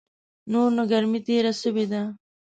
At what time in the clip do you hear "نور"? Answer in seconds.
0.51-0.69